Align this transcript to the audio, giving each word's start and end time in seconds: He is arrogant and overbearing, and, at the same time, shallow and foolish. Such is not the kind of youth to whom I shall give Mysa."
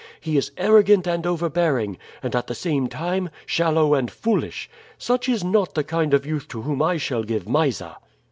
He 0.19 0.35
is 0.35 0.51
arrogant 0.57 1.05
and 1.05 1.27
overbearing, 1.27 1.99
and, 2.23 2.35
at 2.35 2.47
the 2.47 2.55
same 2.55 2.87
time, 2.87 3.29
shallow 3.45 3.93
and 3.93 4.09
foolish. 4.09 4.67
Such 4.97 5.29
is 5.29 5.43
not 5.43 5.75
the 5.75 5.83
kind 5.83 6.15
of 6.15 6.25
youth 6.25 6.47
to 6.47 6.63
whom 6.63 6.81
I 6.81 6.97
shall 6.97 7.21
give 7.21 7.47
Mysa." 7.47 7.97